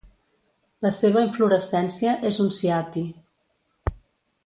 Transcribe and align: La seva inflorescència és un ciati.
La 0.85 0.91
seva 0.99 1.21
inflorescència 1.27 2.17
és 2.33 2.43
un 2.47 2.53
ciati. 2.63 3.05